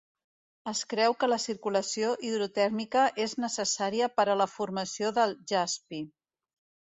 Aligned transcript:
Es 0.71 0.79
creu 0.93 1.13
que 1.23 1.27
la 1.31 1.37
circulació 1.43 2.07
hidrotèrmica 2.29 3.03
és 3.25 3.37
necessària 3.43 4.09
per 4.17 4.27
a 4.31 4.37
la 4.43 4.49
formació 4.55 5.11
del 5.19 5.35
jaspi. 5.53 6.01